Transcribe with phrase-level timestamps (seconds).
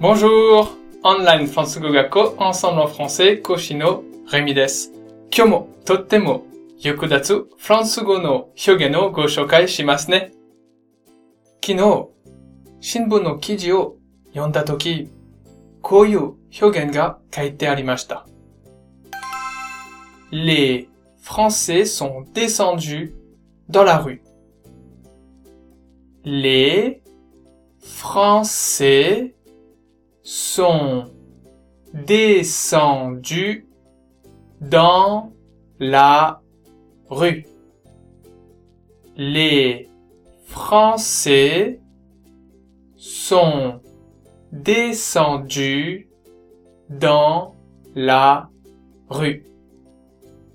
[0.00, 0.66] Bonjour!
[1.02, 4.94] オンラインフランス語学校 Ensemble en français 講師のレミです。
[5.30, 6.46] 今日もとっても
[6.78, 10.32] 役立つフランス語の表現をご紹介しますね。
[11.62, 12.08] 昨日、
[12.80, 13.96] 新聞の記事を
[14.28, 15.10] 読んだとき、
[15.82, 16.32] こういう
[16.62, 18.26] 表現が書いてありました。
[20.30, 20.88] Les
[21.22, 23.12] Français sont descendus
[23.68, 24.22] dans la rue.
[26.24, 27.02] Les
[27.82, 29.34] Français
[30.29, 31.11] sont
[31.93, 33.67] descendus
[34.61, 35.33] dans
[35.79, 36.41] la
[37.09, 37.45] rue.
[39.15, 39.89] Les
[40.45, 41.79] Français
[42.95, 43.81] sont
[44.51, 46.09] descendus
[46.89, 47.55] dans
[47.93, 48.49] la
[49.09, 49.45] rue.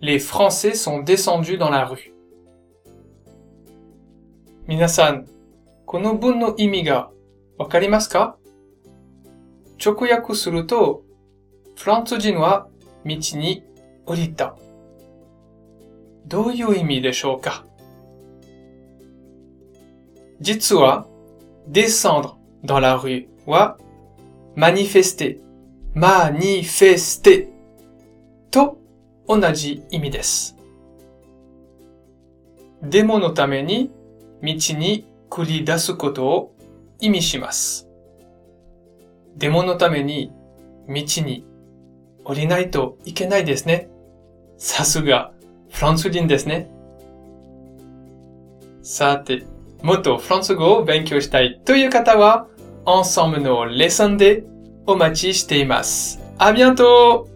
[0.00, 2.12] Les Français sont descendus dans la rue.
[4.68, 5.26] 皆さん、
[5.84, 7.12] この文の意味が
[7.56, 8.36] わかりますか
[9.83, 11.03] 直訳すると、
[11.75, 12.67] フランス人は
[13.03, 13.63] 道に
[14.05, 14.55] 降りた。
[16.27, 17.65] どういう意味でしょうか？
[20.39, 21.07] 実は、
[21.67, 23.77] descendre dans la rue は、
[24.55, 25.39] manifester,
[25.95, 27.47] manifester
[28.51, 28.77] と
[29.27, 30.55] 同じ意味です。
[32.83, 33.91] デモのために
[34.41, 36.55] 道に繰り出すことを
[36.99, 37.87] 意味します。
[39.37, 40.31] デモのために
[40.87, 41.45] 道に
[42.23, 43.89] 降りないといけないですね。
[44.57, 45.31] さすが
[45.71, 46.69] フランス人ですね。
[48.83, 49.45] さて、
[49.81, 52.47] もっとフランス語を勉強したいという方は、
[52.85, 54.43] Ensemble のレッスンで
[54.85, 56.19] お待ちしています。
[56.37, 57.30] あ、bientôt!